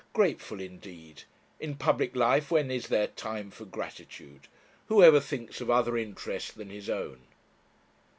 Grateful, 0.13 0.59
indeed! 0.59 1.25
In 1.59 1.75
public 1.75 2.15
life 2.15 2.49
when 2.49 2.71
is 2.71 2.87
there 2.87 3.05
time 3.05 3.51
for 3.51 3.65
gratitude? 3.65 4.47
Who 4.87 5.03
ever 5.03 5.19
thinks 5.19 5.61
of 5.61 5.69
other 5.69 5.95
interest 5.95 6.55
than 6.57 6.71
his 6.71 6.89
own? 6.89 7.21